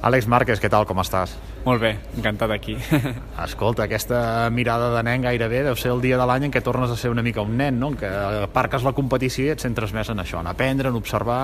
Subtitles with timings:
[0.00, 1.34] Àlex Márquez, què tal, com estàs?
[1.66, 2.72] Molt bé, encantat aquí.
[3.44, 6.88] Escolta, aquesta mirada de nen gairebé deu ser el dia de l'any en què tornes
[6.88, 7.90] a ser una mica un nen, no?
[7.92, 8.12] En què
[8.46, 11.42] aparques la competició i et centres més en això, en aprendre, en observar...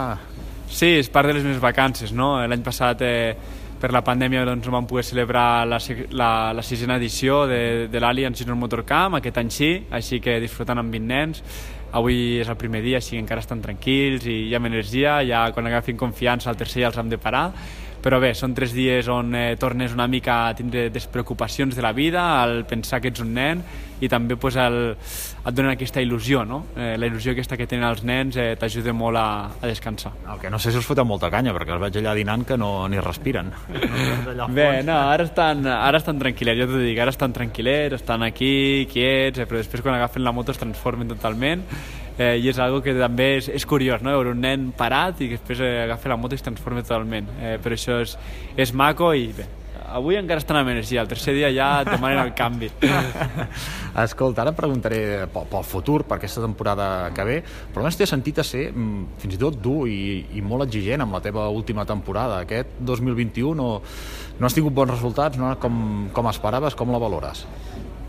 [0.72, 2.32] Sí, és part de les meves vacances, no?
[2.48, 5.78] L'any passat, eh, per la pandèmia, doncs, no vam poder celebrar la,
[6.16, 7.62] la, la sisena edició de,
[7.92, 11.44] de l'Allianz Junior Motor Camp, aquest any sí, així que disfrutant amb 20 nens.
[11.96, 15.44] Avui és el primer dia, així que encara estan tranquils i hi ha energia, ja
[15.52, 17.50] quan agafin confiança al tercer ja els hem de parar
[18.06, 21.90] però bé, són tres dies on eh, tornes una mica a tindre despreocupacions de la
[21.90, 23.64] vida, al pensar que ets un nen
[23.98, 26.60] i també pues, el, et donen aquesta il·lusió, no?
[26.76, 29.26] Eh, la il·lusió aquesta que tenen els nens eh, t'ajuda molt a,
[29.58, 30.12] a descansar.
[30.22, 32.60] El que no sé si us foten molta canya, perquè els veig allà dinant que
[32.60, 33.50] no ni respiren.
[34.36, 38.22] No bé, no, ara estan, ara estan tranquil·lers, jo t'ho dic, ara estan tranquil·lers, estan
[38.28, 41.66] aquí, quiets, eh, però després quan agafen la moto es transformen totalment
[42.18, 44.14] eh, i és algo que també és, és curiós, no?
[44.16, 47.30] veure un nen parat i que després eh, agafa la moto i es transforma totalment.
[47.40, 48.16] Eh, per això és,
[48.56, 49.46] és maco i bé,
[49.86, 52.70] avui encara estan amb energia, el tercer dia ja et demanen el canvi.
[54.06, 55.00] Escolta, ara preguntaré
[55.32, 57.36] pel, pel futur, per aquesta temporada que ve,
[57.72, 60.00] però més t'he sentit a ser mm, fins i tot dur i,
[60.36, 62.42] i molt exigent amb la teva última temporada.
[62.44, 63.70] Aquest 2021 no,
[64.40, 65.54] no has tingut bons resultats, no?
[65.62, 67.46] com, com esperaves, com la valores?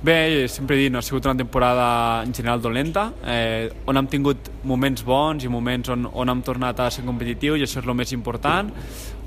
[0.04, 4.52] Bé, sempre dit, no ha sigut una temporada en general dolenta, eh, on hem tingut
[4.64, 7.98] moments bons i moments on, on hem tornat a ser competitiu i això és el
[7.98, 8.70] més important,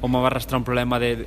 [0.01, 1.27] on va arrastrar un problema de,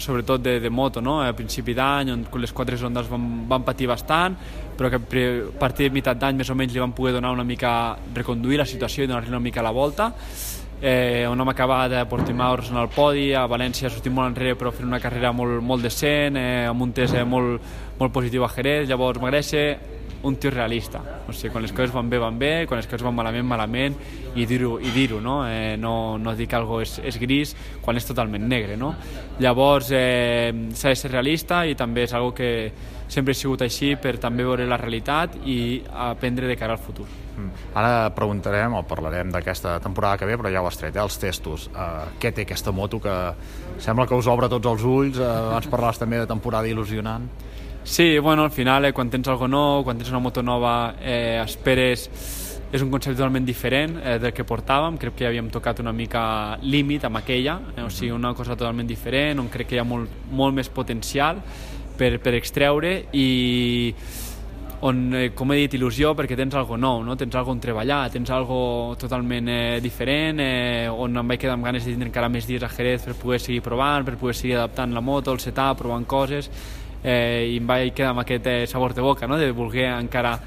[0.00, 1.18] sobretot de, de moto, no?
[1.20, 4.38] a principi d'any, on les quatre zones van, van patir bastant,
[4.78, 7.44] però que a partir de meitat d'any més o menys li van poder donar una
[7.44, 10.14] mica, reconduir la situació i donar-li una mica la volta,
[10.80, 14.72] eh, on hem acabat a Portimao en el podi, a València sortim molt enrere però
[14.72, 17.60] fent una carrera molt, molt decent, eh, amb un test eh, molt,
[17.98, 21.92] molt positiu a Jerez, llavors m'agrada ser un tio realista, o sigui, quan les coses
[21.94, 23.96] van bé, van bé, quan les coses van malament, malament,
[24.34, 25.40] i dir-ho, i dir no?
[25.46, 26.18] Eh, no?
[26.18, 28.94] No dir que algo és, és gris quan és totalment negre, no?
[29.38, 32.50] Llavors, eh, s'ha de ser realista i també és algo que
[33.08, 37.06] sempre he sigut així per també veure la realitat i aprendre de cara al futur.
[37.38, 37.50] Mm.
[37.78, 41.18] Ara preguntarem o parlarem d'aquesta temporada que ve, però ja ho has tret, eh, els
[41.18, 41.68] testos.
[41.72, 43.14] Uh, què té aquesta moto que
[43.78, 45.18] sembla que us obre tots els ulls?
[45.18, 47.30] Uh, abans parlaves també de temporada il·lusionant.
[47.88, 51.40] Sí, bueno, al final, eh, quan tens algo nou, quan tens una moto nova, eh,
[51.40, 52.02] esperes
[52.68, 55.94] és un concepte totalment diferent eh, del que portàvem, crec que ja havíem tocat una
[55.96, 59.80] mica límit amb aquella, eh, o sigui, una cosa totalment diferent, on crec que hi
[59.80, 61.40] ha molt, molt més potencial
[61.96, 63.94] per, per extreure i
[64.84, 67.16] on, eh, com he dit, il·lusió perquè tens algo nou, no?
[67.16, 71.64] tens algo on treballar, tens algo totalment eh, diferent, eh, on em vaig quedar amb
[71.64, 74.58] ganes de tindre encara més dies a Jerez per poder seguir provant, per poder seguir
[74.58, 76.52] adaptant la moto, el setup, provant coses,
[77.02, 79.38] eh, i em vaig quedar amb aquest eh, sabor de boca, no?
[79.38, 80.38] de voler encara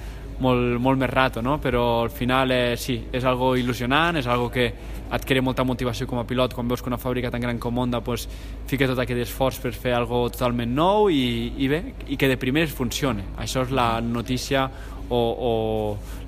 [0.41, 1.59] molt, molt més rato, no?
[1.61, 4.71] però al final eh, sí, és algo il·lusionant, és algo que
[5.11, 7.77] et crea molta motivació com a pilot quan veus que una fàbrica tan gran com
[7.77, 8.27] Honda pues,
[8.67, 12.39] fica tot aquest esforç per fer algo totalment nou i, i bé, i que de
[12.39, 13.27] primers funcione.
[13.43, 14.69] Això és la notícia
[15.11, 15.51] o, o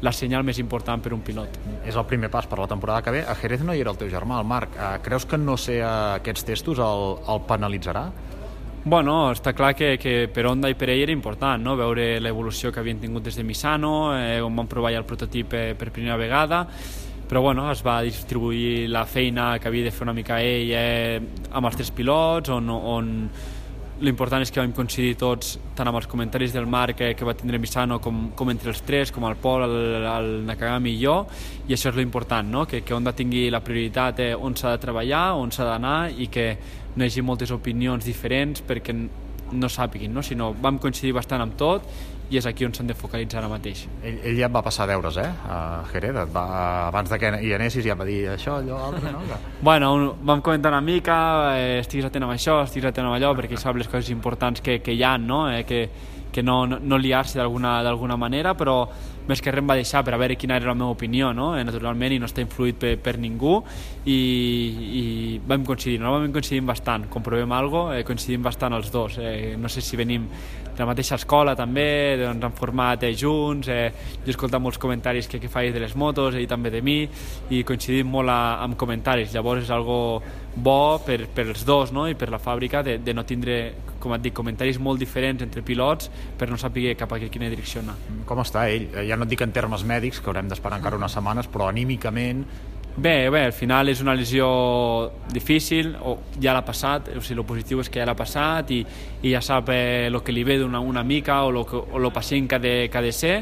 [0.03, 1.55] la senyal més important per un pilot.
[1.87, 3.23] És el primer pas per la temporada que ve.
[3.23, 4.75] A Jerez no hi era el teu germà, el Marc.
[4.75, 8.09] Eh, creus que no ser aquests testos el, el penalitzarà?
[8.85, 11.77] Bueno, està clar que, que per Honda i per ell era important no?
[11.79, 15.53] veure l'evolució que havien tingut des de Misano, eh, on van provar ja el prototip
[15.55, 16.65] eh, per primera vegada,
[17.29, 21.21] però bueno, es va distribuir la feina que havia de fer una mica ell eh,
[21.55, 23.13] amb els tres pilots, on, on
[24.03, 27.35] l'important és que vam coincidir tots, tant amb els comentaris del Marc que, que va
[27.39, 31.17] tindre Misano com, com entre els tres, com el Pol, el, el Nakagami i jo,
[31.67, 32.65] i això és l'important, no?
[32.69, 36.27] que, que Honda tingui la prioritat eh, on s'ha de treballar, on s'ha d'anar i
[36.31, 36.47] que
[36.93, 38.93] no hi hagi moltes opinions diferents perquè
[39.53, 40.23] no sàpiguin, no?
[40.25, 41.87] sinó vam coincidir bastant amb tot
[42.33, 43.83] i és aquí on s'han de focalitzar ara mateix.
[44.01, 45.27] Ell, ell ja et va passar deures, eh?
[45.49, 45.57] A
[45.91, 46.45] Jerez, et va,
[46.87, 49.21] abans de que hi anessis ja va dir això, allò, altre, no?
[49.27, 49.37] Que...
[49.69, 51.17] bueno, un, vam comentar una mica,
[51.59, 54.79] eh, estiguis atent amb això, estiguis atent amb allò, perquè sap les coses importants que,
[54.81, 55.45] que hi ha, no?
[55.51, 55.83] Eh, que,
[56.33, 58.79] que no, no, no liar-se d'alguna manera, però
[59.27, 61.53] més que res em va deixar per a veure quina era la meva opinió, no?
[61.57, 63.59] Eh, naturalment, i no està influït per, per ningú,
[64.05, 64.17] i,
[64.99, 65.03] i
[65.47, 69.71] vam coincidir, normalment coincidim bastant, quan provem alguna eh, coincidim bastant els dos, eh, no
[69.71, 70.27] sé si venim
[70.73, 73.91] de la mateixa escola també, doncs hem format eh, junts, eh,
[74.23, 77.03] jo he escoltat molts comentaris que, que faig de les motos, ell també de mi,
[77.53, 79.99] i coincidim molt a, amb comentaris, llavors és algo
[80.55, 82.07] bo per, per els dos no?
[82.09, 83.57] i per la fàbrica de, de no tindre
[84.03, 87.81] com et dic, comentaris molt diferents entre pilots per no saber cap a quina direcció
[87.81, 87.95] anar.
[88.27, 88.89] Com està ell?
[89.07, 92.45] Ja no et dic en termes mèdics, que haurem d'esperar encara unes setmanes, però anímicament
[92.95, 94.47] Bé, bé, al final és una lesió
[95.33, 98.83] difícil, o ja l'ha passat, o sigui, el positiu és que ja l'ha passat i,
[99.25, 102.55] i ja sap el eh, que li ve d'una una mica o el pacient que
[102.55, 103.39] ha de, que ha de ser.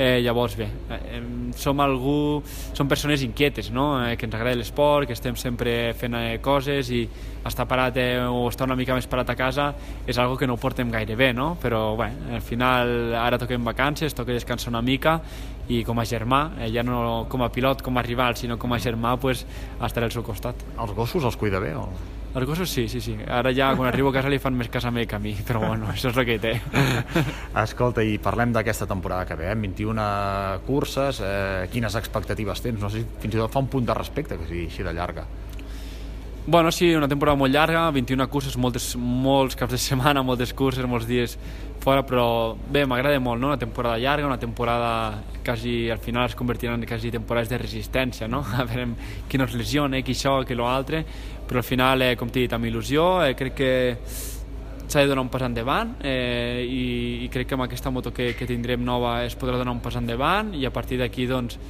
[0.00, 1.20] Eh, llavors, bé, eh,
[1.52, 2.40] som algú,
[2.72, 4.00] som persones inquietes, no?
[4.00, 7.02] Eh, que ens agrada l'esport, que estem sempre fent eh, coses i
[7.44, 9.66] estar parat eh, o estar una mica més parat a casa
[10.08, 11.50] és algo que no ho portem gaire bé, no?
[11.60, 15.18] Però, bé, al final ara toquem vacances, toca descansar una mica
[15.68, 18.72] i com a germà, eh, ja no com a pilot, com a rival, sinó com
[18.72, 19.44] a germà, pues,
[19.84, 20.64] estaré al seu costat.
[20.80, 21.74] Els gossos els cuida bé?
[21.76, 21.90] O...
[22.30, 23.16] Els gossos sí, sí, sí.
[23.26, 25.32] Ara ja quan arribo a casa li fan més cas a mi que a mi,
[25.46, 26.52] però bueno, això és el que té.
[27.64, 29.56] Escolta, i parlem d'aquesta temporada que ve, eh?
[29.58, 30.04] 21
[30.66, 32.78] curses, eh, quines expectatives tens?
[32.78, 34.94] No sé si fins i tot fa un punt de respecte que sigui així de
[34.94, 35.26] llarga.
[36.46, 40.86] Bueno, sí, una temporada molt llarga, 21 curses, moltes, molts caps de setmana, moltes curses,
[40.88, 41.36] molts dies
[41.82, 43.50] fora, però bé, m'agrada molt, no?
[43.50, 45.20] Una temporada llarga, una temporada
[45.50, 48.44] quasi, al final es convertiran en quasi temporades de resistència, no?
[48.54, 48.86] A veure
[49.28, 51.02] qui no es lesiona, qui això, qui l'altre,
[51.46, 53.72] però al final, eh, com t'he dit, amb il·lusió, eh, crec que
[54.90, 58.32] s'ha de donar un pas endavant eh, i, i crec que amb aquesta moto que,
[58.34, 61.60] que tindrem nova es podrà donar un pas endavant i a partir d'aquí doncs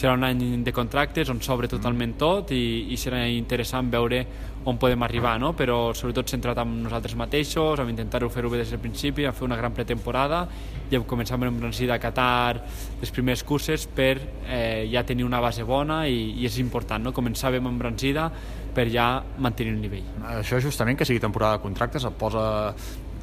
[0.00, 4.22] serà un any de contractes on s'obre totalment tot i, i serà interessant veure
[4.64, 5.54] on podem arribar, no?
[5.56, 9.46] però sobretot centrat en nosaltres mateixos, amb intentar-ho fer-ho bé des del principi, a fer
[9.46, 10.42] una gran pretemporada
[10.90, 12.60] i hem començat amb embranzida a Qatar
[13.00, 17.14] les primeres curses per eh, ja tenir una base bona i, i és important, no?
[17.16, 18.28] començar amb embranzida
[18.74, 20.04] per ja mantenir el nivell.
[20.36, 22.74] Això justament que sigui temporada de contractes et posa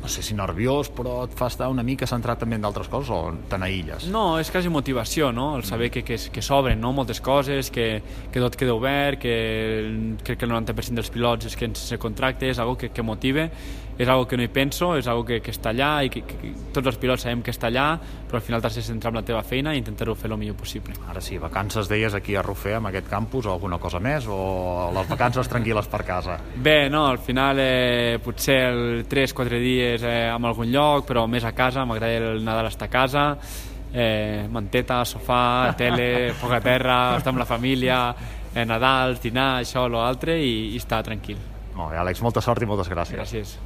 [0.02, 3.10] no sé si nerviós, però et fa estar una mica centrat també en d'altres coses
[3.14, 4.08] o te n'aïlles?
[4.14, 5.50] No, és quasi motivació, no?
[5.58, 6.94] El saber que, que, que s'obren no?
[6.94, 7.88] moltes coses, que,
[8.32, 9.36] que tot queda obert, que
[10.24, 13.50] crec que el 90% dels pilots és que sense contracte, és algo que, que motive,
[13.98, 16.38] és algo que no hi penso, és algo que, que està allà i que, que,
[16.38, 17.88] que tots els pilots sabem que està allà,
[18.30, 20.58] però al final t'has de centrar en la teva feina i intentar-ho fer el millor
[20.60, 20.94] possible.
[21.10, 24.92] Ara sí, vacances deies aquí a Rofer, amb aquest campus, o alguna cosa més, o
[24.94, 26.38] les vacances tranquil·les per casa?
[26.68, 31.48] Bé, no, al final eh, potser el 3-4 dies eh, en algun lloc, però més
[31.48, 33.28] a casa, m'agrada el Nadal estar a casa,
[33.94, 38.02] eh, manteta, sofà, tele, foc a terra, estar amb la família,
[38.54, 41.42] eh, Nadal, dinar, això, l'altre, i, i estar tranquil.
[41.78, 43.18] Molt bé, Àlex, molta sort i moltes gràcies.
[43.18, 43.58] Gràcies.